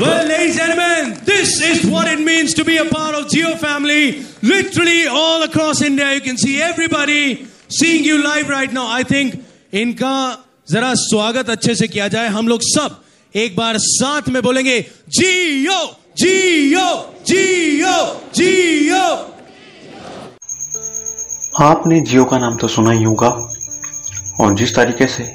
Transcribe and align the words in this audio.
Well, 0.00 0.26
ladies 0.26 0.58
and 0.58 0.72
gentlemen, 0.72 1.24
this 1.26 1.60
is 1.60 1.84
what 1.84 2.08
it 2.08 2.20
means 2.20 2.54
to 2.54 2.64
be 2.64 2.78
a 2.78 2.86
part 2.86 3.14
of 3.14 3.28
Geo 3.28 3.54
family. 3.56 4.24
Literally 4.42 5.06
all 5.06 5.42
across 5.42 5.82
India, 5.82 6.14
you 6.14 6.22
can 6.22 6.38
see 6.38 6.62
everybody 6.62 7.44
seeing 7.68 8.02
you 8.04 8.22
live 8.24 8.48
right 8.48 8.72
now. 8.72 8.86
I 8.88 9.02
think 9.02 9.34
इनका 9.82 10.14
जरा 10.70 10.92
स्वागत 11.04 11.50
अच्छे 11.50 11.74
से 11.74 11.88
किया 11.88 12.08
जाए 12.16 12.28
हम 12.38 12.48
लोग 12.48 12.60
सब 12.62 13.00
एक 13.34 13.56
बार 13.56 13.78
साथ 13.78 14.28
में 14.34 14.42
बोलेंगे 14.42 14.80
जियो 15.18 15.78
जियो 16.22 16.88
जियो 17.28 17.96
जियो 18.40 19.06
आपने 21.68 22.00
जियो 22.10 22.24
का 22.24 22.38
नाम 22.38 22.56
तो 22.56 22.68
सुना 22.76 22.92
ही 22.92 23.04
होगा 23.04 23.28
और 24.40 24.54
जिस 24.58 24.74
तरीके 24.76 25.06
से 25.16 25.32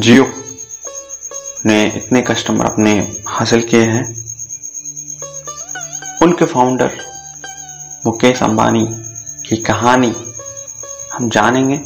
जियो 0.00 0.32
ने 1.66 1.84
इतने 1.86 2.22
कस्टमर 2.22 2.64
अपने 2.64 2.92
हासिल 3.28 3.62
किए 3.62 3.84
हैं। 3.84 4.04
उनके 6.22 6.44
फाउंडर 6.44 6.90
मुकेश 8.06 8.42
अंबानी 8.42 8.86
की 9.48 9.56
कहानी 9.56 10.12
हम 11.12 11.28
जानेंगे। 11.28 11.76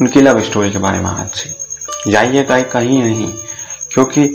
उनकी 0.00 0.20
लव 0.20 0.42
स्टोरी 0.42 0.70
के 0.70 0.78
बारे 0.78 0.98
में 0.98 1.10
आज 1.10 1.30
से। 1.30 2.10
जाइएगा 2.10 2.60
कहीं 2.62 3.02
नहीं, 3.02 3.32
क्योंकि 3.92 4.26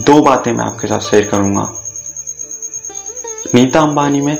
दो 0.00 0.20
बातें 0.22 0.52
मैं 0.52 0.64
आपके 0.64 0.88
साथ 0.88 1.00
शेयर 1.00 1.28
करूँगा। 1.28 1.72
नीता 3.54 3.80
अंबानी 3.80 4.20
में 4.20 4.36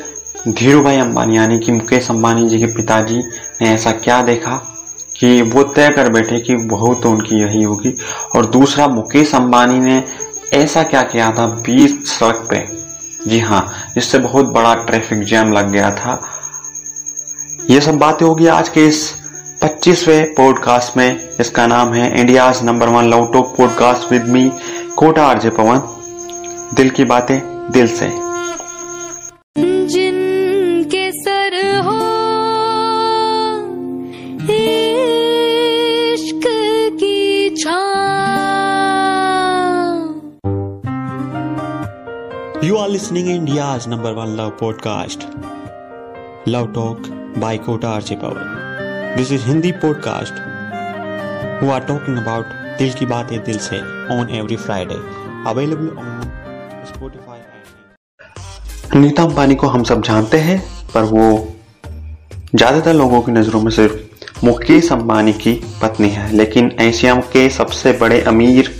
धीरू 0.48 0.82
भाई 0.82 0.96
अंबानी, 0.96 1.36
यानी 1.36 1.58
कि 1.58 1.72
मुकेश 1.72 2.10
अंबानी 2.10 2.48
जी 2.48 2.58
के 2.58 2.66
पिताजी 2.66 3.18
ने 3.62 3.70
ऐसा 3.70 3.92
क्या 3.92 4.22
देखा? 4.22 4.71
कि 5.24 5.42
वो 5.42 5.62
तय 5.62 5.88
कर 5.88 6.08
बैठे 6.08 6.40
कि 6.40 6.56
बहू 6.56 6.94
तो 6.94 7.10
उनकी 7.10 7.36
यही 7.36 7.62
होगी। 7.62 7.96
और 8.36 8.46
दूसरा, 8.46 8.88
मुकेश 8.88 9.34
अंबानी 9.34 9.78
ने 9.78 10.04
ऐसा 10.52 10.82
क्या 10.82 11.02
किया 11.02 11.30
था 11.30 11.46
बीस 11.46 12.18
सड़क 12.18 12.48
पे? 12.50 12.66
जी 13.30 13.40
हाँ 13.40 13.72
जिससे 13.94 14.18
बहुत 14.18 14.46
बड़ा 14.46 14.74
ट्रैफ़िक 14.74 15.24
जैम 15.24 15.52
लग 15.52 15.70
गया 15.70 15.90
था। 15.90 16.22
ये 17.70 17.80
सब 17.80 17.98
बातें 17.98 18.26
होगी 18.26 18.46
आज 18.46 18.68
के 18.68 18.86
इस 18.86 19.14
25वें 19.62 20.34
पॉडकास्ट 20.34 20.96
में। 20.96 21.28
इसका 21.40 21.66
नाम 21.66 21.92
है 21.92 22.20
India's 22.20 22.62
number 22.62 22.88
one 22.88 23.04
love 23.04 23.30
talk 23.32 23.54
podcast 23.58 24.12
with 24.12 24.24
me 24.24 24.52
Kota 24.96 25.26
RJ 25.26 25.50
Pawan. 25.50 25.82
दिल 26.74 26.90
की 26.90 27.04
बातें 27.04 27.40
दिल 27.72 27.88
से। 27.88 28.31
You 42.62 42.76
are 42.76 42.88
listening 42.88 43.26
India's 43.26 43.88
number 43.88 44.14
one 44.14 44.36
love 44.36 44.56
podcast, 44.56 45.24
Love 46.46 46.72
Talk 46.72 47.08
by 47.40 47.58
Kota 47.58 47.88
RJ 47.88 48.20
Power. 48.20 48.44
This 49.16 49.32
is 49.32 49.42
Hindi 49.42 49.72
podcast 49.74 50.38
who 51.58 51.70
are 51.70 51.80
talking 51.80 52.18
about 52.18 52.52
दिल 52.78 52.92
की 52.92 53.06
बातें 53.06 53.42
दिल 53.44 53.58
से 53.58 53.80
on 54.16 54.30
every 54.40 54.60
Friday. 54.66 55.00
Available 55.46 55.90
on 55.98 56.22
Spotify 56.92 57.40
and 58.92 59.04
Nita 59.04 59.22
Ambani 59.22 59.54
को 59.54 59.66
हम 59.66 59.82
सब 59.84 60.02
जानते 60.02 60.38
हैं 60.40 60.58
पर 60.94 61.12
वो 61.12 61.28
ज़्यादातर 62.54 62.94
लोगों 62.94 63.22
की 63.22 63.32
नज़रों 63.32 63.62
में 63.62 63.70
सिर्फ़ 63.72 64.44
मुकेश 64.46 64.92
अंबानी 64.92 65.32
की 65.44 65.60
पत्नी 65.82 66.08
है 66.10 66.32
लेकिन 66.36 66.76
एशिया 66.80 67.20
के 67.32 67.48
सबसे 67.50 67.92
बड़े 68.00 68.20
अमीर 68.34 68.74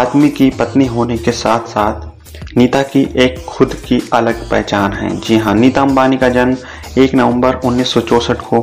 आदमी 0.00 0.28
की 0.38 0.50
पत्नी 0.58 0.86
होने 0.86 1.16
के 1.18 1.32
साथ 1.32 1.66
साथ 1.68 2.14
नीता 2.56 2.82
की 2.82 3.02
एक 3.16 3.44
खुद 3.44 3.74
की 3.86 4.00
अलग 4.12 4.48
पहचान 4.50 4.92
है। 4.92 5.08
जी 5.20 5.36
हाँ 5.38 5.54
नीता 5.54 5.82
अंबानी 5.82 6.16
का 6.16 6.28
जन्म 6.28 6.56
1 6.98 7.14
नवंबर 7.14 7.56
1964 7.56 8.40
को 8.40 8.60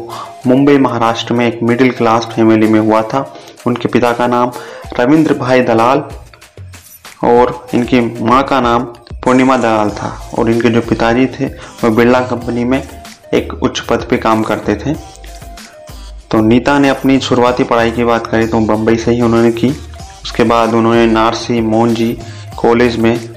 मुंबई, 0.47 0.78
महाराष्ट्र 0.78 1.34
में 1.34 1.45
एक 1.47 1.59
मिडिल 1.63 1.91
क्लास 1.91 2.25
फैमिली 2.25 2.67
में 2.67 2.79
हुआ 2.79 3.01
था। 3.03 3.34
उनके 3.67 3.88
पिता 3.88 4.11
का 4.13 4.28
नाम 4.28 4.51
रविंद्र 5.00 5.34
भाई 5.34 5.61
दलाल 5.61 6.03
और 7.23 7.67
इनकी 7.73 8.00
माँ 8.23 8.44
का 8.44 8.59
नाम 8.61 8.84
पूर्णिमा 9.23 9.57
दलाल 9.57 9.90
था 9.90 10.07
और 10.38 10.50
इनके 10.50 10.69
जो 10.69 10.81
पिताजी 10.81 11.25
थे, 11.25 11.45
वो 11.45 11.90
बिरला 11.90 12.19
कंपनी 12.19 12.63
में 12.63 12.81
एक 13.34 13.53
उच्च 13.53 13.79
पद 13.79 14.05
पे 14.09 14.17
काम 14.17 14.44
करते 14.44 14.75
थे। 14.75 14.94
तो 16.31 16.41
नीता 16.41 16.78
ने 16.79 16.90
अपनी 16.90 17.19
शुरुआती 17.19 17.63
पढ़ाई 17.63 17.91
की 17.91 18.03
बात 18.03 18.28
करें 18.28 18.47
तो 18.50 18.59
बम्बई 18.59 18.97
से 18.97 19.11
ही 19.11 19.22
उन्होंने 19.22 19.51
की। 19.51 19.69
उसके 20.23 20.44
बाद 20.44 20.73
उन्होंने 20.73 21.05
नारसी 21.05 21.61
मोहनजी 21.61 22.17
कॉलेज 22.57 22.95
में 22.97 23.32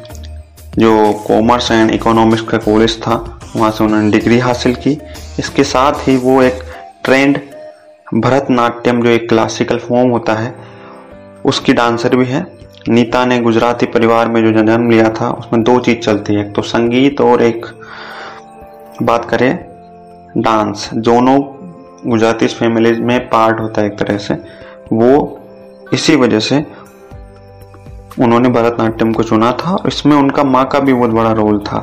जो 0.79 1.13
कॉमर्स 1.13 1.71
एंड 1.71 1.91
इकोनॉमिक्स 1.91 2.43
का 2.43 2.59
कॉलेज 2.59 3.03
था, 3.03 3.41
वहाँ 3.57 3.71
से 3.71 3.85
उन्होंने 3.85 4.11
डिग्री 4.11 4.39
हासिल 4.39 4.75
की। 4.75 4.99
इसके 5.39 5.65
साथ 5.65 5.93
ही 5.93 6.17
वो 6.17 6.43
एक 6.43 6.63
ट्रेंड 7.05 7.39
भरतनाट्यम 8.15 9.03
जो 9.03 9.09
एक 9.09 9.29
क्लासिकल 9.29 9.79
फॉर्म 9.79 10.11
होता 10.11 10.35
है, 10.35 10.55
उसकी 11.45 11.73
डांसर 11.73 12.17
भी 12.17 12.27
है। 12.27 12.47
नीता 12.89 13.25
ने 13.27 13.39
गुजराती 13.41 13.87
परिवार 13.87 14.29
में 14.29 14.43
जो 14.43 14.53
जन्म 14.53 14.91
लिया 14.91 15.09
था, 15.11 15.31
उसमें 15.31 15.63
दो 15.63 15.79
चीज़ 15.79 15.99
चलती 15.99 16.35
है। 16.35 16.41
एक 16.41 16.55
तो 16.55 16.63
संगीत 16.63 17.21
और 17.21 17.43
एक, 17.43 17.67
बात 19.03 19.25
करें 19.25 19.59
डांस 20.39 20.91
दोनों 20.95 21.41
गुजराती 22.11 22.47
फैमिली 22.47 22.93
में 22.93 23.29
पार्ट 23.29 23.61
होता 23.61 23.81
है 23.81 23.87
एक 23.87 23.99
तरह 23.99 24.19
से। 24.19 24.35
वो 24.93 25.41
इसी 25.93 26.17
वजह 26.17 26.41
से 26.41 26.65
उन्होंने 28.19 28.49
भरतनाट्यम 28.49 29.13
को 29.13 29.23
चुना 29.23 29.51
था। 29.53 29.77
इसमें 29.87 30.17
उनका 30.17 30.45
माँ 30.45 30.65
का 30.65 30.79
भी 30.81 30.93
बहुत 30.93 31.11
बड़ा 31.11 31.33
रोल 31.33 31.59
था। 31.59 31.79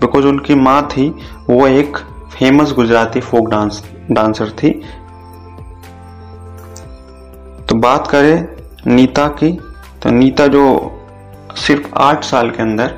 बिकॉज़ 0.00 0.26
उनकी 0.26 0.54
माँ 0.54 0.82
थी, 0.88 1.08
वो 1.50 1.66
एक 1.66 1.96
famous 2.32 2.72
Gujarati 2.72 3.20
folk 3.20 3.48
dance 3.50 3.82
dancer 4.10 4.50
थी। 4.50 4.70
तो 7.68 7.74
बात 7.74 8.06
करें 8.06 8.48
नीता 8.86 9.26
की 9.28 9.50
तो 10.02 10.10
नीता 10.10 10.46
जो 10.46 10.64
सिर्फ़ 11.56 11.88
आठ 11.96 12.24
साल 12.24 12.50
के 12.50 12.62
अंदर 12.62 12.94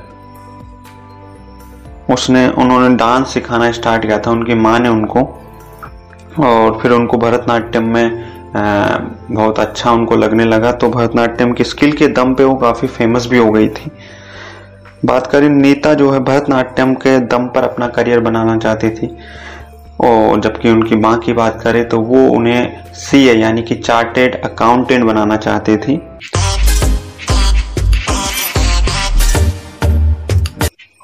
उसने, 2.10 2.48
उन्होंने 2.48 2.94
डांस 2.96 3.28
सिखाना 3.28 3.70
स्टार्ट 3.72 4.06
किया 4.06 4.18
था। 4.18 4.30
उनकी 4.30 4.54
माँ 4.54 4.78
ने 4.78 4.88
उनको, 4.88 5.20
और 6.40 6.78
फिर 6.82 6.92
उनको 6.92 7.18
भरतनाट्यम 7.18 7.84
में 7.84 8.29
बहुत 8.54 9.58
अच्छा 9.60 9.90
उनको 9.92 10.16
लगने 10.16 10.44
लगा। 10.44 10.72
तो 10.72 10.88
भरतनाट्यम 10.90 11.52
की 11.52 11.64
स्किल 11.64 11.92
के 11.92 12.08
दम 12.10 12.34
पे 12.34 12.44
वो 12.44 12.54
काफ़ी 12.56 12.88
फ़ेमस 12.88 13.26
भी 13.26 13.38
हो 13.38 13.50
गई 13.50 13.68
थी। 13.68 13.90
बात 15.04 15.26
करें, 15.26 15.48
नीता 15.48 15.94
जो 15.94 16.10
है 16.10 16.18
भरतनाट्यम 16.20 16.94
के 16.94 17.18
दम 17.26 17.46
पर 17.46 17.64
अपना 17.64 17.88
करियर 17.88 18.20
बनाना 18.20 18.56
चाहती 18.58 18.90
थी। 18.90 19.16
और 20.00 20.40
जबकि 20.40 20.70
उनकी 20.70 20.96
माँ 20.96 21.16
की 21.18 21.32
बात 21.32 21.60
करें 21.62 21.88
तो 21.88 21.98
वो 22.00 22.26
उन्हें 22.28 22.92
सी 22.94 23.26
ए 23.28 23.34
यानी 23.34 23.62
कि 23.62 23.74
चार्टेड 23.76 24.40
अकाउंटेंट 24.44 25.04
बनाना 25.04 25.36
चाहती 25.36 25.76
थी। 25.76 25.96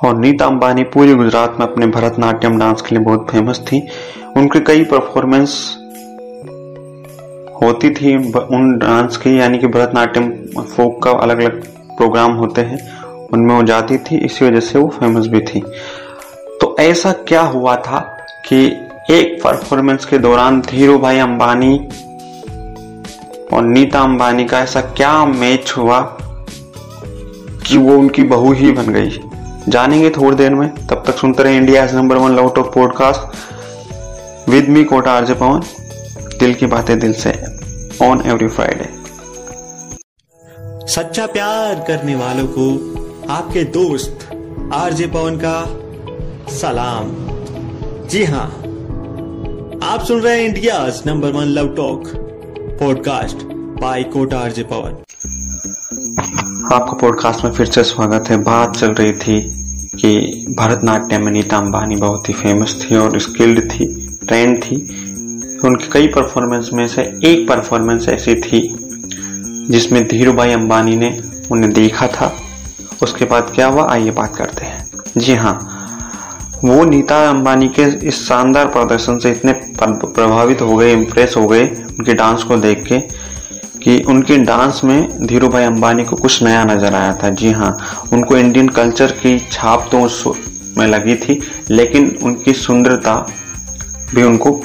और 0.01 0.17
नीता 0.17 0.47
अंबानी 0.47 0.83
पूरे 0.85 1.15
गुजरात 1.15 1.57
में 1.61 1.67
अपने 1.67 1.87
भरतनाट्यम 1.89 2.59
डांस 2.59 2.83
के 2.83 2.95
लिए 2.95 3.05
बहुत 3.05 3.27
फ़ेमस 3.31 3.61
थी। 3.67 3.87
उनके 4.37 4.61
कई 4.63 4.85
परफॉर्मेंस 4.85 5.57
होती 7.63 7.91
थी 7.91 8.17
उन 8.33 8.79
डांस 8.79 9.17
की, 9.17 9.41
यानी 9.41 9.59
कि 9.59 9.67
भरतनाट्यम, 9.67 10.31
फोक 10.63 11.03
का 11.03 11.11
अलग 11.11 11.39
अलग 11.39 11.67
प्रोग्राम 11.97 12.33
होते 12.33 12.61
हैं, 12.61 12.79
उनमें 13.33 13.55
वो 13.55 13.63
जाती 13.63 13.99
थी, 13.99 14.17
इसी 14.17 14.45
वजह 14.45 14.61
से 14.61 14.79
वो 14.79 14.89
फ़ेमस 14.89 15.27
भी 15.27 15.41
थी। 15.41 15.61
तो 16.61 16.77
ऐसा 16.81 17.13
क्या 17.13 17.43
हुआ 17.43 17.77
था 17.77 17.99
कि 18.49 18.67
एक 19.11 19.41
परफॉर्मेंस 19.45 20.05
के 20.05 20.19
दौरान 20.19 20.61
धीरू 20.61 20.99
भाई 20.99 21.19
अंबानी 21.19 21.77
और 23.53 23.63
नीता 23.63 24.01
अंबानी 24.01 24.45
का 24.45 24.61
ऐसा 24.61 24.81
क्या 24.81 25.25
मैच 25.25 25.75
हुआ 25.77 26.01
कि 27.67 27.79
वो 27.79 27.99
उनकी 27.99 28.23
बहू 28.23 28.53
ही 28.53 28.73
बन 28.73 28.93
गई? 28.93 29.21
जानेंगे 29.69 30.11
थोड़ी 30.11 30.37
देर 30.37 30.55
में। 30.55 30.69
तब 30.87 31.03
तक 31.07 31.15
सुनते 31.15 31.43
रहे 31.43 31.57
India 31.57 31.85
number 31.87 32.17
one 32.17 32.37
love 32.37 32.53
top 32.57 32.75
podcast 32.75 34.51
with 34.51 34.69
me 34.69 34.85
Kota 34.85 35.13
RJ 35.13 35.35
Pawan. 35.35 35.63
दिल 36.41 36.55
की 36.55 36.67
बातें 36.67 36.99
दिल 36.99 37.13
से 37.13 37.31
ऑन 38.03 38.23
एवरी 38.27 38.49
फ्राइडे 38.49 38.89
सच्चा 40.87 41.27
प्यार 41.27 41.85
करने 41.89 42.15
वालों 42.15 42.47
को 42.49 42.67
आपके 43.33 43.65
दोस्त 43.65 44.29
आरजे 44.75 45.07
पवन 45.07 45.37
का 45.37 45.65
सलाम। 46.57 47.11
जी 48.09 48.25
हाँ 48.25 48.47
आप 49.83 50.05
सुन 50.09 50.21
रहे 50.21 50.41
हैं 50.41 50.49
India 50.49 50.93
number 51.07 51.33
one 51.33 51.45
love 51.45 51.75
talk 51.75 52.13
podcast 52.81 53.37
by 53.81 54.03
Kota 54.03 54.39
RJ 54.39 54.63
Pawan. 54.63 55.03
आपका 56.75 56.97
पॉडकास्ट 56.97 57.45
में 57.45 57.53
फिर 57.53 57.67
से 57.67 57.85
स्वागत 57.85 58.31
है। 58.31 58.37
बात 58.37 58.77
चल 58.77 58.93
रही 58.93 59.13
थी 59.13 59.41
कि 59.97 60.17
भरतनाट्यम 60.59 61.25
में 61.25 61.33
नीता 61.33 61.57
अंबानी 61.57 61.97
बहुत 61.97 62.29
ही 62.29 62.35
फ़ेमस 62.35 62.79
थी 62.83 62.97
और 62.97 63.19
स्किल्ड 63.21 63.71
थी 63.73 63.87
ट्रेंड 64.27 64.63
थी। 64.63 64.77
उनकी 65.65 65.89
कई 65.93 66.07
परफॉर्मेंस 66.09 66.71
में 66.73 66.87
से 66.89 67.03
एक 67.25 67.47
परफॉर्मेंस 67.49 68.09
ऐसी 68.09 68.35
थी, 68.37 68.61
जिसमें 69.71 70.07
धीरू 70.09 70.33
भाई 70.33 70.53
अंबानी 70.53 70.97
ने 70.97 71.17
उन्हें 71.53 71.73
देखा 71.73 72.07
था। 72.09 72.33
उसके 73.03 73.25
बाद 73.25 73.51
क्या 73.55 73.67
हुआ? 73.67 73.87
आइए 73.91 74.11
बात 74.11 74.37
करते 74.37 74.65
हैं। 74.65 74.87
जी 75.19 75.35
हाँ 75.35 75.59
वो 76.65 76.85
नीता 76.85 77.19
अंबानी 77.31 77.69
के 77.69 77.83
इस 78.09 78.27
शानदार 78.29 78.67
प्रदर्शन 78.69 79.19
से 79.19 79.31
इतने 79.31 79.53
प्रभावित 79.83 80.61
हो 80.63 80.77
गए 80.77 80.93
इम्प्रेस 80.93 81.35
हो 81.37 81.47
गए, 81.47 81.65
उनके 81.65 82.15
डांस 82.15 82.43
को 82.43 82.57
देख 82.57 82.85
के, 82.87 82.99
कि 83.79 83.99
उनके 84.09 84.37
डांस 84.39 84.81
में 84.85 85.27
धीरू 85.27 85.49
भाई 85.49 85.65
अंबानी 85.65 86.05
को 86.05 86.17
कुछ 86.17 86.43
नया 86.43 86.65
नज़र 86.65 86.95
आया 86.95 87.13
था। 87.15 87.31
जी 87.31 87.51
हाँ 87.53 87.77
उनको 88.13 88.37
इंडियन 88.37 88.69
कल्चर 88.69 89.13
की 89.15 89.39
छाप 89.53 89.89
तो 89.93 90.01
उस 90.01 90.25
में 90.79 90.87
लगी 90.87 91.15
थी, 91.17 91.41
लेकिन 91.71 92.17
उनकी 92.23 92.53
सुंदरता 92.55 93.15
भी 94.15 94.23
उनको 94.23 94.61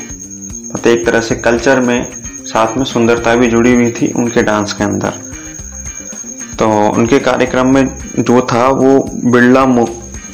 मतलब 0.74 0.88
एक 0.88 1.06
तरह 1.06 1.22
से 1.22 1.36
कल्चर 1.38 1.80
में 1.80 2.08
साथ 2.46 2.78
में 2.78 2.84
सुंदरता 2.86 3.36
भी 3.36 3.48
जुड़ी 3.48 3.74
हुई 3.74 3.92
थी 3.92 4.12
उनके 4.14 4.44
डांस 4.44 4.74
के 4.74 4.84
अंदर। 4.84 5.14
तो 6.60 6.70
उनके 6.90 7.20
कार्यक्रम 7.20 7.74
में 7.74 7.84
जो 8.20 8.42
था 8.44 8.68
वो 8.70 8.98
बिरला 9.26 9.66
मो, 9.66 9.88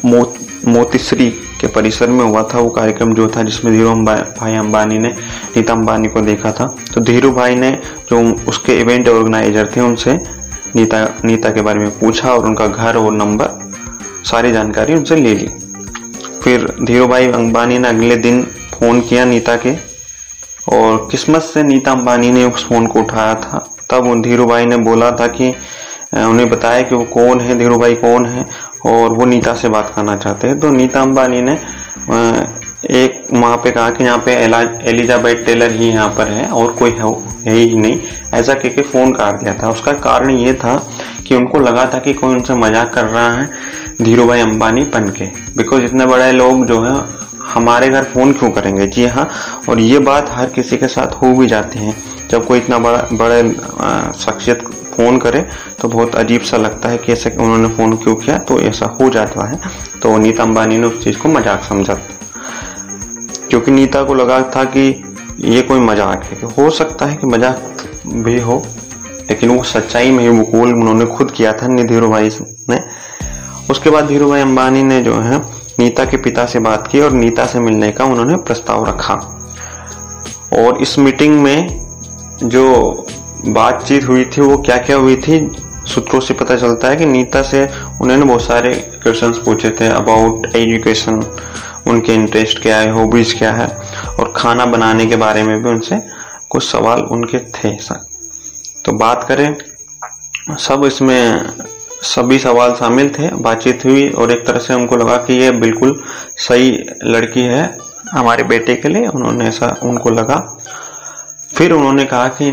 मो, 0.06 0.22
मोतीश्री 0.68 1.30
के 1.62 1.68
परिसर 1.68 2.10
में 2.10 2.24
हुआ 2.25 2.44
था। 2.44 2.60
वो 2.60 2.69
कार्यक्रम 2.69 3.13
जो 3.13 3.28
था 3.28 3.44
जिसमें 3.44 3.74
धीरू 3.74 3.94
भाई 3.95 4.56
अंबानी 4.56 4.98
ने 5.00 5.10
नीता 5.56 5.74
अंबानी 5.74 6.07
को 6.07 6.22
देखा 6.22 6.51
था। 6.51 6.66
तो 6.94 7.01
धीरू 7.01 7.31
भाई 7.31 7.56
ने 7.56 7.72
जो 8.10 8.22
उसके 8.48 8.80
इवेंट 8.80 9.07
ऑर्गेनाइजर 9.10 9.72
थे 9.75 9.81
उनसे 9.81 10.18
नीता 10.75 11.07
नीता 11.25 11.50
के 11.50 11.62
बारे 11.62 11.80
में 11.80 11.90
पूछा 12.00 12.33
और 12.33 12.45
उनका 12.45 12.68
घर 12.68 12.98
और 12.98 13.12
नंबर 13.13 13.72
सारी 14.25 14.51
जानकारी 14.51 14.95
उनसे 14.95 15.16
ले 15.16 15.33
ली। 15.36 15.48
फिर 16.44 16.68
धीरू 16.83 17.07
भाई 17.07 17.28
अंबानी 17.31 17.80
ने 17.80 17.88
अगले 17.88 18.16
दिन 18.18 18.44
फ़ोन 18.74 19.01
किया 19.01 19.25
नीता 19.25 19.56
के 19.56 19.72
और 20.68 21.08
किस्मत 21.12 21.42
से 21.44 21.64
नीता 21.64 21.92
अंबानी 21.92 22.31
ने 22.31 22.44
उस 22.46 22.68
फ़ोन 22.68 22.88
को 22.88 23.00
उठाया 23.00 23.34
था। 23.38 23.68
तब 23.92 24.08
उन 24.08 24.22
धीरू 24.22 24.46
भाई 24.46 24.66
ने 24.66 24.78
बोला 24.84 25.12
था 25.12 25.28
कि 25.30 25.54
उन्हें 26.18 26.50
बताया 26.50 26.81
कि 26.81 26.96
वो 26.96 27.04
कौन 27.14 27.40
है 27.42 27.58
धीरू 27.58 27.78
भाई 27.78 27.96
कौन 27.98 28.25
है, 28.25 28.46
और 28.86 29.14
वो 29.14 29.25
नीता 29.25 29.54
से 29.56 29.69
बात 29.69 29.92
करना 29.96 30.16
चाहते 30.18 30.48
हैं। 30.48 30.60
तो 30.60 30.69
नीता 30.72 31.02
अंबानी 31.02 31.42
ने 31.42 31.58
एक 32.90 33.28
वहाँ 33.34 33.58
पे 33.58 33.72
कहा 33.72 33.90
कि 33.90 34.04
यहाँ 34.04 34.18
पे 34.25 34.34
एलिजाबेथ 34.90 35.46
टेलर 35.46 35.72
ही 35.72 35.90
यहाँ 35.90 36.10
पर 36.18 36.28
है 36.28 36.48
और 36.50 36.72
कोई 36.74 36.92
है, 36.92 37.12
ही 37.48 37.75
नहीं। 37.75 38.00
ऐसा 38.34 38.54
कह 38.56 38.81
फ़ोन 38.84 39.12
काट 39.14 39.40
दिया 39.40 39.54
था। 39.54 39.69
उसका 39.69 39.94
कारण 40.00 40.30
ये 40.31 40.54
था 40.56 40.75
कि 41.28 41.36
उनको 41.36 41.60
लगा 41.60 41.86
था 41.94 42.00
कि 42.00 42.14
कोई 42.14 42.36
उनसे 42.36 42.54
मज़ाक 42.56 42.94
कर 42.94 43.06
रहा 43.06 43.30
है 43.31 43.50
धीरू 44.02 44.25
भाई 44.28 44.42
अंबानी 44.42 44.84
पन 44.86 45.08
के। 45.18 45.25
बिकॉज़ 45.58 45.84
इतने 45.84 46.06
बड़े 46.06 46.31
लोग 46.31 46.66
जो 46.66 46.81
है 46.81 46.96
हमारे 47.47 47.89
घर 47.89 48.03
फ़ोन 48.05 48.31
क्यों 48.33 48.49
करेंगे? 48.51 48.88
जी 48.88 49.05
हाँ 49.07 49.27
और 49.69 49.79
ये 49.79 49.99
बात 50.01 50.29
हर 50.31 50.49
किसी 50.49 50.77
के 50.77 50.88
साथ 50.88 51.13
हो 51.13 51.33
भी 51.35 51.47
जाती 51.47 51.79
है। 51.79 51.94
जब 52.31 52.45
कोई 52.45 52.57
इतना 52.57 52.79
बड़ा, 52.79 53.07
बड़े 53.13 53.41
शख्सियत 54.15 54.63
फ़ोन 54.95 55.17
करे 55.19 55.45
तो 55.81 55.88
बहुत 55.88 56.15
अजीब 56.15 56.41
सा 56.41 56.57
लगता 56.57 56.89
है 56.89 56.97
कि 56.99 57.13
उन्होंने 57.13 57.67
फ़ोन 57.69 57.95
क्यों 57.97 58.15
किया? 58.15 58.38
तो 58.39 58.59
ऐसा 58.61 58.85
हो 59.01 59.09
जाता 59.09 59.47
है। 59.47 59.59
तो 60.01 60.17
नीता 60.17 60.44
अंबानी 60.44 60.77
ने 60.77 60.88
उस 60.88 61.03
चीज़ 61.03 61.17
को 61.17 61.29
मज़ाक 61.29 61.63
समझा। 61.63 61.97
क्योंकि 63.49 63.71
नीता 63.71 64.03
को 64.03 64.13
लगा 64.13 64.41
था 64.55 64.63
कि 64.67 64.81
ये 65.39 65.61
कोई 65.61 65.79
मज़ाक 65.79 66.23
है। 66.23 66.38
कि 66.38 66.53
हो 66.53 66.69
सकता 66.71 67.05
है 67.05 67.15
कि 67.15 67.27
मज़ाक 67.27 67.83
भी 68.07 68.39
हो, 68.39 68.63
लेकिन 69.29 69.49
वो 69.49 69.63
सच्चाई 69.65 70.11
में 70.11 70.23
ही 70.23 70.29
वो 70.29 70.44
कूल 70.45 70.73
उन्होंने 70.73 71.05
खुद 71.07 71.31
किया 71.31 71.53
था 71.53 71.67
धीरू 71.77 72.09
भाई 72.09 72.29
ने। 72.69 72.79
उसके 73.69 73.89
बाद 73.89 74.05
धीरू 74.07 74.29
भाई 74.29 74.41
अंबानी 74.41 74.83
ने 74.83 75.01
जो 75.01 75.13
है 75.13 75.39
नीता 75.79 76.06
के 76.06 76.18
पिता 76.18 76.45
से 76.45 76.59
बात 76.59 76.88
की 76.88 77.00
और 77.00 77.12
नीता 77.13 77.45
से 77.45 77.59
मिलने 77.59 77.91
का 77.91 78.06
उन्होंने 78.06 78.35
प्रस्ताव 78.38 78.85
रखा। 78.85 79.13
और 80.56 80.81
इस 80.81 80.97
मीटिंग 81.00 81.39
में 81.41 81.88
जो 82.44 82.65
बातचीत 83.47 84.07
हुई 84.07 84.25
थी, 84.25 84.41
वो 84.41 84.57
क्या 84.57 84.77
क्या 84.77 84.95
हुई 84.97 85.15
थी, 85.18 85.39
सूत्रों 85.88 86.19
से 86.19 86.33
पता 86.33 86.56
चलता 86.56 86.88
है 86.88 86.95
कि 86.95 87.06
नीता 87.06 87.41
से 87.44 87.63
उन्होंने 88.01 88.25
बहुत 88.25 88.41
सारे 88.41 88.74
क्वेश्चंस 89.03 89.38
पूछे 89.38 89.69
थे 89.71 89.88
अबाउट 89.89 90.56
एजुकेशन 90.56 91.21
उनके 91.88 92.13
इंटरेस्ट 92.13 92.62
क्या 92.62 92.77
है 92.77 92.91
हॉबीज 92.91 93.33
क्या 93.33 93.51
है, 93.53 93.68
और 94.19 94.33
खाना 94.35 94.65
बनाने 94.65 95.06
के 95.06 95.15
बारे 95.15 95.44
में 95.44 95.62
भी 95.63 95.69
उनसे 95.69 96.00
कुछ 96.50 96.63
सवाल 96.63 97.01
उनके 97.12 97.39
थे। 97.39 97.75
सर 97.77 98.06
तो 98.85 98.91
बात 98.95 99.23
करें, 99.23 99.56
सब 100.57 100.83
इसमें 100.85 101.53
सभी 102.01 102.38
सवाल 102.39 102.73
शामिल 102.73 103.09
थे, 103.09 103.27
बातचीत 103.35 103.85
हुई 103.85 104.09
और 104.09 104.31
एक 104.31 104.45
तरह 104.47 104.59
से 104.59 104.73
उनको 104.73 104.95
लगा 104.95 105.17
कि 105.17 105.33
ये 105.33 105.51
बिल्कुल 105.51 106.03
सही 106.38 106.71
लड़की 107.03 107.41
है 107.41 107.77
हमारे 108.11 108.44
बेटे 108.44 108.75
के 108.75 108.89
लिए, 108.89 109.07
उन्होंने 109.07 109.47
ऐसा 109.47 109.75
उनको 109.83 110.09
लगा। 110.09 110.35
फिर 111.55 111.71
उन्होंने 111.71 112.05
कहा 112.05 112.27
कि, 112.27 112.51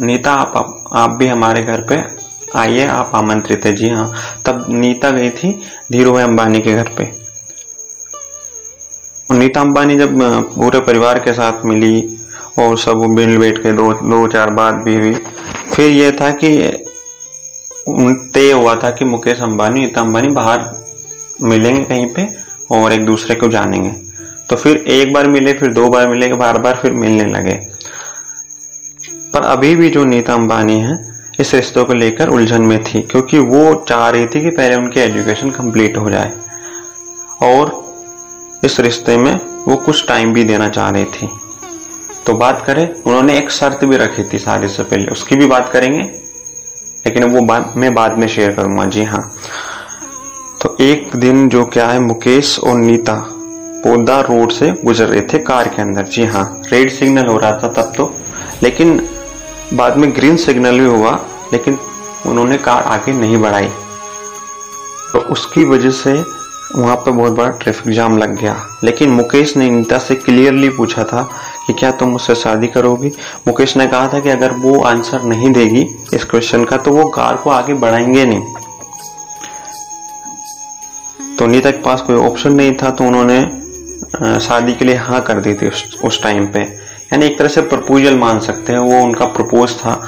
नीता, 0.00 0.32
आप 0.32 0.84
आप 0.92 1.10
भी 1.10 1.26
हमारे 1.26 1.62
घर 1.62 1.80
पे 1.82 2.02
आइए, 2.58 2.86
आप 2.86 3.10
आमंत्रित 3.14 3.64
है। 3.64 3.72
जी 3.72 3.88
हाँ। 3.88 4.12
तब 4.46 4.66
नीता 4.70 5.10
गई 5.10 5.30
थी 5.30 5.52
धीरू 5.92 6.12
भाई 6.12 6.22
अंबानी 6.22 6.60
के 6.60 6.74
घर 6.74 6.88
पे। 6.98 7.10
नीता 9.30 9.60
अंबानी 9.60 9.96
जब 9.96 10.18
पूरे 10.54 10.80
परिवार 10.80 11.18
के 11.18 11.32
साथ 11.32 11.64
मिली 11.64 12.18
और 12.58 12.78
सब 12.78 13.04
मिल 13.08 13.36
बैठ 13.38 13.58
के 13.58 13.72
दो 13.72 13.92
दो 13.92 14.26
चार 14.28 14.50
बात 14.50 14.74
भी 14.74 14.94
हुई, 14.96 15.14
फिर 15.74 15.90
यह 15.90 16.10
था 16.10 16.30
कि 16.30 16.56
तय 18.34 18.52
हुआ 18.52 18.74
था 18.74 18.90
कि 18.90 19.04
मुकेश 19.04 19.40
अंबानी, 19.40 19.80
नीता 19.80 20.00
अंबानी 20.00 20.28
बाहर 20.28 20.86
मिलेंगे 21.42 21.84
कहीं 21.84 22.06
पे 22.06 22.28
और 22.70 22.92
एक 22.92 23.04
दूसरे 23.04 23.34
को 23.34 23.48
जानेंगे। 23.48 23.90
तो 24.50 24.56
फिर 24.56 24.76
एक 24.76 25.12
बार 25.12 25.28
मिले, 25.28 25.52
फिर 25.52 25.72
दो 25.72 25.88
बार 25.88 26.08
मिले, 26.08 26.32
बार 26.32 26.58
बार 26.58 26.74
फिर 26.74 26.92
मिलने 26.92 27.24
लगे। 27.24 27.60
पर 29.32 29.42
अभी 29.42 29.76
भी 29.76 29.90
जो 29.90 30.04
नीता 30.04 30.34
अंबानी 30.34 30.80
है, 30.80 31.12
इस 31.40 31.54
रिश्तों 31.54 31.84
को 31.84 31.92
लेकर 31.92 32.28
उलझन 32.28 32.62
में 32.62 32.84
थी, 32.84 33.02
क्योंकि 33.02 33.38
वो 33.38 33.84
चाह 33.88 34.10
रही 34.10 34.26
थी 34.26 34.40
कि 34.40 34.50
पहले 34.50 34.76
उनकी 34.76 35.00
एजुकेशन 35.00 35.50
कंप्लीट 35.50 35.96
हो 35.96 36.10
जाए। 36.10 36.32
और 37.42 37.94
इस 38.64 38.80
रिश्ते 38.80 39.16
में 39.16 39.40
वो 39.68 39.76
कुछ 39.76 40.08
टाइम 40.08 40.32
भी 40.32 40.44
देना 40.44 40.68
चाह 40.68 40.90
रही 40.90 41.04
थी। 41.04 41.28
तो 42.26 42.32
बात 42.34 42.64
करें, 42.66 42.94
उन्होंने 42.94 43.38
एक 43.38 43.50
शर्त 43.50 43.84
भी 43.84 43.96
रखी 43.96 44.24
थी 44.24 44.38
शादी 44.38 44.68
से 44.68 44.82
पहले, 44.82 45.06
उसकी 45.06 45.36
भी 45.36 45.46
बात 45.46 45.68
करेंगे। 45.68 46.19
लेकिन 47.06 47.24
वो 47.24 47.40
बात 47.40 47.74
मैं 47.76 47.94
बाद 47.94 48.18
में 48.18 48.26
शेयर 48.28 48.52
करूँगा। 48.52 48.84
जी 48.84 49.04
हाँ। 49.04 49.22
तो 50.62 50.76
एक 50.80 51.16
दिन 51.16 51.48
जो 51.48 51.64
क्या 51.64 51.86
है, 51.86 52.00
मुकेश 52.00 52.58
और 52.58 52.76
नीता 52.76 53.14
पोदा 53.84 54.20
रोड 54.20 54.50
से 54.52 54.70
गुजर 54.84 55.06
रहे 55.06 55.20
थे 55.20 55.38
कार 55.38 55.68
के 55.68 55.82
अंदर। 55.82 56.02
जी 56.04 56.24
हाँ 56.24 56.62
रेड 56.72 56.90
सिग्नल 56.90 57.26
हो 57.26 57.36
रहा 57.38 57.52
था 57.52 57.68
तब 57.68 57.92
तो। 57.96 58.14
लेकिन 58.62 59.08
बाद 59.74 59.96
में 59.96 60.14
ग्रीन 60.16 60.36
सिग्नल 60.36 60.80
भी 60.80 60.86
हुआ, 60.86 61.12
लेकिन 61.52 61.78
उन्होंने 62.26 62.58
कार 62.58 62.82
आगे 62.82 63.12
नहीं 63.12 63.36
बढ़ाई। 63.36 63.68
तो 65.12 65.18
उसकी 65.18 65.64
वजह 65.64 65.90
से 65.90 66.12
वहाँ 66.76 66.96
पर 66.96 67.10
बहुत 67.10 67.32
बड़ा 67.32 67.48
ट्रैफ़िक 67.50 67.94
जाम 67.94 68.18
लग 68.18 68.40
गया। 68.40 68.56
लेकिन 68.84 69.10
मुकेश 69.10 69.56
ने 69.56 69.70
नीता 69.70 69.98
से 69.98 70.14
क्लियरली 70.14 70.68
पूछा 70.68 71.04
था 71.04 71.28
कि 71.70 71.78
क्या 71.78 71.90
तुम 71.92 72.08
मुझसे 72.08 72.34
शादी 72.34 72.66
करोगी? 72.66 73.08
मुकेश 73.48 73.76
ने 73.76 73.86
कहा 73.86 74.08
था 74.08 74.20
कि 74.20 74.28
अगर 74.28 74.52
वो 74.52 74.80
आंसर 74.82 75.22
नहीं 75.22 75.50
देगी 75.52 75.86
इस 76.14 76.24
क्वेश्चन 76.24 76.64
का 76.64 76.76
तो 76.76 76.90
वो 76.90 77.04
कार 77.08 77.36
को 77.36 77.50
आगे 77.50 77.74
बढ़ाएँगे 77.74 78.24
नहीं। 78.24 78.40
तो 81.36 81.46
नीता 81.46 81.70
के 81.70 81.82
पास 81.82 82.00
कोई 82.02 82.16
ऑप्शन 82.18 82.52
नहीं 82.52 82.74
था 82.74 82.90
तो 82.90 83.04
उन्होंने 83.04 83.40
शादी 84.40 84.72
के 84.72 84.84
लिए 84.84 84.94
हाँ 84.96 85.20
कर 85.20 85.40
दी 85.40 85.54
थी 85.54 85.68
उस 86.04 86.22
टाइम 86.22 86.46
पे। 86.46 86.60
यानी 86.60 87.26
एक 87.26 87.38
तरह 87.38 87.48
से 87.48 87.62
प्रपोजल 87.62 88.18
मान 88.18 88.40
सकते 88.40 88.72
हैं, 88.72 88.78
वो 88.80 89.02
उनका 89.04 89.26
प्रपोज 89.28 89.76
था 89.76 90.00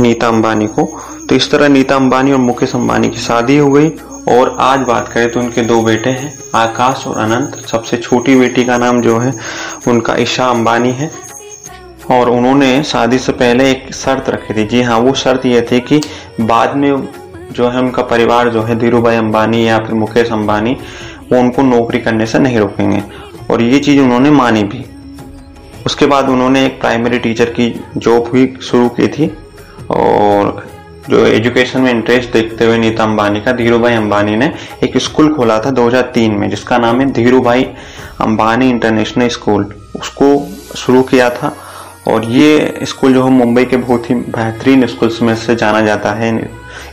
नीता 0.00 0.28
अंबानी 0.28 0.66
को। 0.68 0.88
तो 1.28 1.34
इस 1.34 1.50
तरह 1.50 1.68
नीता 1.68 1.96
अंबानी 1.96 2.32
और 2.32 2.38
मुकेश 2.38 2.74
अंबानी 2.74 3.08
की 3.08 3.18
शादी 3.18 3.56
हो 3.58 3.70
गई। 3.70 3.88
और 4.28 4.56
आज 4.60 4.80
बात 4.80 5.08
करें 5.08 5.30
तो 5.30 5.40
उनके 5.40 5.62
दो 5.62 5.82
बेटे 5.82 6.10
हैं, 6.10 6.38
आकाश 6.54 7.06
और 7.06 7.18
अनंत। 7.18 7.66
सबसे 7.66 7.96
छोटी 7.96 8.36
बेटी 8.36 8.64
का 8.64 8.78
नाम 8.78 9.00
जो 9.00 9.18
है, 9.18 9.32
उनका 9.88 10.16
ईशा 10.16 10.46
अंबानी 10.46 10.92
है। 10.92 11.10
और 12.10 12.30
उन्होंने 12.30 12.82
शादी 12.82 13.18
से 13.18 13.32
पहले 13.32 13.70
एक 13.70 13.94
शर्त 13.94 14.30
रखी 14.30 14.54
थी। 14.54 14.66
जी 14.66 14.82
हाँ 14.82 14.98
वो 14.98 15.14
शर्त 15.14 15.46
यह 15.46 15.66
थी 15.72 15.80
कि 15.80 16.00
बाद 16.40 16.76
में 16.76 17.08
जो 17.52 17.68
है 17.68 17.78
उनका 17.78 18.02
परिवार 18.02 18.48
जो 18.48 18.62
है 18.62 18.78
धीरू 18.78 19.02
भाई 19.02 19.16
अंबानी 19.16 19.68
या 19.68 19.78
फिर 19.78 19.94
मुकेश 19.94 20.32
अंबानी, 20.32 20.76
वो 21.32 21.38
उनको 21.38 21.62
नौकरी 21.62 21.98
करने 21.98 22.26
से 22.26 22.38
नहीं 22.38 22.58
रोकेंगे। 22.58 23.02
और 23.50 23.62
ये 23.62 23.78
चीज़ 23.78 24.00
उन्होंने 24.00 24.30
मानी 24.30 24.62
भी। 24.62 24.84
उसके 25.86 26.06
बाद 26.06 26.28
उन्होंने 26.28 26.66
एक 26.66 26.80
प्राइमरी 26.80 27.18
टीचर 27.18 27.44
की 27.44 27.84
जॉब 27.96 28.30
भी 28.32 28.58
शुरू 28.62 28.88
की 28.88 29.08
थी। 29.08 29.36
और 29.90 30.45
जो 31.10 31.24
एजुकेशन 31.26 31.80
में 31.80 31.90
इंटरेस्ट 31.90 32.32
देखते 32.32 32.64
हुए 32.64 32.78
नीता 32.78 33.04
अंबानी 33.04 33.40
का 33.40 33.52
धीरू 33.52 33.78
भाई 33.78 33.94
अंबानी 33.94 34.36
ने 34.36 34.52
एक 34.84 34.96
स्कूल 34.98 35.34
खोला 35.34 35.58
था 35.60 35.70
2003 35.70 36.30
में, 36.30 36.48
जिसका 36.50 36.78
नाम 36.78 37.00
है 37.00 37.10
धीरू 37.12 37.40
भाई 37.40 37.64
अंबानी 38.20 38.70
इंटरनेशनल 38.70 39.28
स्कूल 39.28 39.72
उसको 39.96 40.26
शुरू 40.76 41.02
किया 41.02 41.30
था 41.30 41.56
और 42.08 42.24
ये 42.24 42.80
स्कूल 42.82 43.14
जो 43.14 43.24
है 43.24 43.30
मुंबई 43.30 43.64
के 43.64 43.76
बहुत 43.76 44.10
ही 44.10 44.14
बेहतरीन 44.14 44.86
स्कूल्स 44.86 45.20
में 45.22 45.34
से 45.36 45.54
जाना 45.56 45.80
जाता 45.80 46.12
है। 46.12 46.34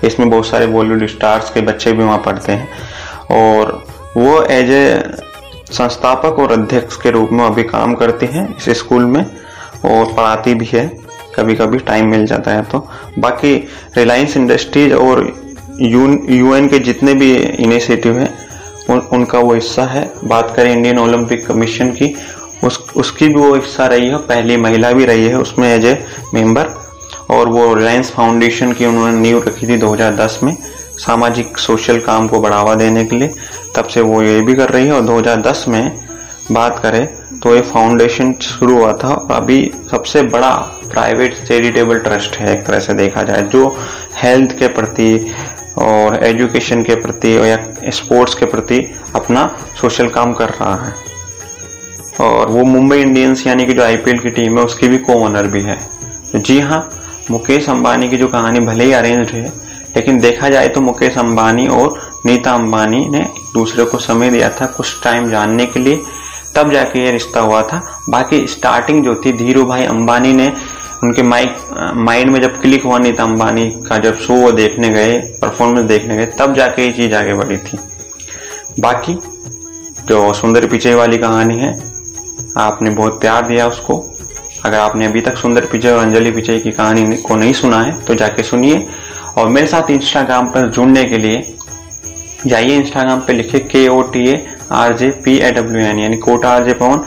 इसमें 0.03 0.29
बहुत 0.29 0.45
सारे 0.47 0.67
बॉलीवुड 0.67 1.05
स्टार्स 1.07 1.49
के 1.49 1.61
बच्चे 1.61 1.91
भी 1.91 2.03
वहाँ 2.03 2.17
पढ़ते 2.17 2.51
हैं। 2.51 2.69
और 3.31 3.85
वो 4.17 4.41
एज 4.43 4.69
ए 4.71 5.13
संस्थापक 5.71 6.39
और 6.39 6.51
अध्यक्ष 6.51 6.95
के 6.95 7.11
रूप 7.11 7.29
में 7.31 7.43
अभी 7.45 7.63
काम 7.63 7.93
करते 7.95 8.25
हैं 8.25 8.47
इस 8.57 8.69
स्कूल 8.77 9.05
में 9.05 9.23
और 9.23 10.13
पढ़ाती 10.13 10.53
भी 10.53 10.65
है। 10.73 10.85
कभी 11.35 11.55
कभी 11.55 11.77
टाइम 11.79 12.07
मिल 12.07 12.25
जाता 12.25 12.51
है 12.51 12.61
तो। 12.61 12.87
बाकी 13.19 13.55
रिलायंस 13.97 14.37
इंडस्ट्रीज़ 14.37 14.93
और 14.93 15.25
यू 15.81 16.07
यूएन 16.29 16.67
के 16.67 16.79
जितने 16.79 17.13
भी 17.13 17.35
इनिशिएटिव 17.35 18.17
हैं 18.17 18.33
उन, 18.89 18.99
उनका 18.99 19.39
वो 19.39 19.53
हिस्सा 19.53 19.83
है। 19.83 20.11
बात 20.23 20.53
करें 20.55 20.71
इंडियन 20.73 20.99
ओलंपिक 20.99 21.45
कमीशन 21.47 21.91
की 21.91 22.15
उस 22.63 22.79
उसकी 22.95 23.27
भी 23.27 23.33
वो 23.33 23.53
हिस्सा 23.55 23.87
रही 23.87 24.07
है। 24.07 24.17
पहली 24.17 24.57
महिला 24.57 24.91
भी 24.91 25.05
रही 25.05 25.25
है 25.25 25.37
उसमें 25.37 25.67
एज 25.75 25.85
ए 25.85 26.05
मेंबर 26.33 26.69
और 27.29 27.47
वो 27.47 27.73
रिलायंस 27.73 28.11
फाउंडेशन 28.11 28.73
की 28.73 28.85
उन्होंने 28.85 29.19
नींव 29.19 29.43
रखी 29.47 29.67
थी 29.67 29.77
2010 29.77 30.39
में 30.43 30.55
सामाजिक 30.97 31.57
सोशल 31.57 31.99
काम 31.99 32.27
को 32.27 32.39
बढ़ावा 32.39 32.75
देने 32.75 33.05
के 33.05 33.15
लिए। 33.15 33.33
तब 33.75 33.85
से 33.85 34.01
वो 34.01 34.21
ये 34.21 34.41
भी 34.41 34.53
कर 34.53 34.69
रही 34.69 34.85
है 34.85 34.93
और 34.93 35.01
2010 35.01 35.65
में 35.67 35.91
बात 36.51 36.79
करें 36.79 37.07
तो 37.43 37.55
ये 37.55 37.61
फाउंडेशन 37.63 38.33
शुरू 38.41 38.77
हुआ 38.77 38.91
था 38.93 39.13
और 39.13 39.31
अभी 39.31 39.59
सबसे 39.91 40.21
बड़ा 40.23 40.51
प्राइवेट 40.83 41.35
चैरिटेबल 41.47 41.99
ट्रस्ट 41.99 42.35
है, 42.35 42.53
एक 42.53 42.65
तरह 42.65 42.79
से 42.79 42.93
देखा 42.93 43.23
जाए, 43.23 43.41
जो 43.43 43.77
हेल्थ 44.15 44.57
के 44.59 44.67
प्रति 44.67 45.31
और 45.77 46.23
एजुकेशन 46.23 46.83
के 46.83 46.95
प्रति 46.95 47.35
और 47.37 47.45
या 47.45 47.57
स्पोर्ट्स 47.91 48.35
के 48.35 48.45
प्रति 48.45 48.79
अपना 49.15 49.47
सोशल 49.81 50.09
काम 50.09 50.33
कर 50.33 50.49
रहा 50.51 50.75
है। 50.77 50.93
और 52.21 52.49
वो 52.49 52.63
मुंबई 52.63 52.97
इंडियंस 52.97 53.45
यानी 53.47 53.65
कि 53.65 53.73
जो 53.73 53.83
आईपीएल 53.83 54.19
की 54.19 54.29
टीम 54.29 54.57
है, 54.57 54.63
उसकी 54.65 54.87
भी 54.87 54.97
को 54.97 55.13
ओनर 55.15 55.47
भी 55.47 55.61
है। 55.61 55.79
जी 56.35 56.59
हाँ 56.59 56.89
मुकेश 57.31 57.69
अंबानी 57.69 58.09
की 58.09 58.17
जो 58.17 58.27
कहानी 58.27 58.59
भले 58.59 58.83
ही 58.83 58.91
अरेंज 58.93 59.29
है, 59.29 59.45
लेकिन 59.95 60.19
देखा 60.19 60.49
जाए 60.49 60.67
तो 60.67 60.81
मुकेश 60.81 61.17
अंबानी 61.17 61.67
और 61.67 61.99
नीता 62.25 62.53
अंबानी 62.53 63.05
ने 63.09 63.25
दूसरे 63.53 63.85
को 63.85 63.97
समय 63.99 64.29
दिया 64.29 64.49
था 64.51 64.65
कुछ 64.67 65.03
टाइम 65.03 65.29
जानने 65.31 65.65
के 65.65 65.79
लिए। 65.79 66.01
तब 66.55 66.71
जाके 66.71 66.99
ये 66.99 67.11
रिश्ता 67.11 67.39
हुआ 67.39 67.61
था। 67.63 67.81
बाकी 68.09 68.45
स्टार्टिंग 68.47 69.03
जो 69.05 69.15
थी, 69.15 69.31
धीरू 69.33 69.65
भाई 69.65 69.85
अंबानी 69.85 70.33
ने, 70.33 70.51
उनके 71.03 71.23
माइक 71.23 71.55
माइंड 71.97 72.31
में 72.31 72.39
जब 72.41 72.59
क्लिक 72.61 72.83
हुआ, 72.83 72.97
नीता 72.99 73.23
अंबानी 73.23 73.69
का 73.87 73.97
जब 73.97 74.19
शो 74.19 74.33
वो 74.33 74.51
देखने 74.51 74.89
गए 74.89 75.17
परफॉर्मेंस 75.41 75.87
देखने 75.87 76.17
गए, 76.17 76.25
तब 76.39 76.53
जाके 76.55 76.85
ये 76.85 76.91
चीज़ 76.91 77.13
आगे 77.15 77.33
बढ़ी 77.33 77.57
थी। 77.57 77.77
बाकी 78.79 79.17
जो 80.07 80.33
सुंदर 80.33 80.67
पिचई 80.67 80.93
वाली 80.93 81.17
कहानी 81.17 81.57
है, 81.59 81.71
आपने 82.57 82.89
बहुत 82.89 83.19
प्यार 83.21 83.47
दिया 83.47 83.67
उसको। 83.67 84.03
अगर 84.65 84.77
आपने 84.77 85.05
अभी 85.05 85.21
तक 85.21 85.37
सुंदर 85.37 85.65
पिचई 85.65 85.89
और 85.89 85.97
अंजलि 85.99 86.31
पिचई 86.31 86.59
की 86.59 86.71
कहानी 86.71 87.15
को 87.17 87.35
नहीं 87.35 87.53
सुना 87.53 87.81
है 87.81 88.01
तो 88.01 88.13
जाके 88.13 88.43
सुनिए। 88.43 88.87
और 89.37 89.47
मेरे 89.47 89.67
साथ 89.67 89.89
इंस्टाग्राम 89.91 90.47
पर 90.47 90.69
जुड़ने 90.69 91.03
के 91.03 91.17
लिए, 91.17 91.55
जाइए 92.47 92.75
इंस्टाग्राम 92.75 93.19
पे 93.19 93.33
लिखे 93.33 93.59
के 93.61 93.87
O 93.87 94.01
T 94.03 94.27
A 94.27 94.45
R 94.73 94.97
J 94.97 95.09
P 95.25 95.37
A 95.37 95.51
W 95.51 95.81
N 95.81 95.99
यानी 95.99 96.17
कोटा 96.17 96.49
आर 96.49 96.63
जे 96.65 96.73
पवन, 96.73 97.05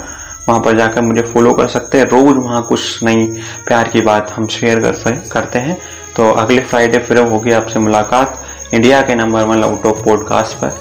वहाँ 0.48 0.60
पर 0.60 0.76
जाकर 0.78 1.00
मुझे 1.02 1.22
फॉलो 1.24 1.52
कर 1.54 1.68
सकते 1.68 1.98
हैं। 1.98 2.04
रोज 2.06 2.36
वहाँ 2.36 2.62
कुछ 2.62 3.02
नई 3.04 3.26
प्यार 3.66 3.88
की 3.88 4.00
बात 4.00 4.30
हम 4.30 4.46
शेयर 4.48 4.80
कर 4.80 5.20
करते 5.32 5.58
हैं। 5.58 5.78
तो 6.16 6.30
अगले 6.32 6.60
फ्राइडे 6.62 6.98
फिर 6.98 7.18
होगी 7.20 7.52
आपसे 7.52 7.78
मुलाकात 7.78 8.38
इंडिया 8.74 9.00
के 9.02 9.14
नंबर 9.14 9.42
वन 9.42 9.58
लवटॉप 9.58 10.04
पॉडकास्ट 10.04 10.56
पर, 10.56 10.78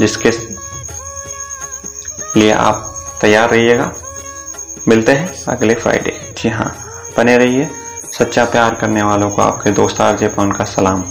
जिसके 0.00 0.30
लिए 2.36 2.52
आप 2.52 2.84
तैयार 3.20 3.50
रहिएगा। 3.50 3.92
मिलते 4.88 5.12
हैं 5.12 5.44
अगले 5.48 5.74
फ्राइडे 5.74 6.18
जी 6.38 6.48
हाँ 6.48 6.74
बने 7.16 7.36
रहिए। 7.38 7.68
सच्चा 8.12 8.44
प्यार 8.44 8.74
करने 8.74 9.02
वालों 9.02 9.30
को 9.30 9.42
आपके 9.42 9.70
दोस्त 9.72 10.00
आरजे 10.00 10.28
पवन 10.28 10.52
का 10.52 10.64
सलाम। 10.66 11.04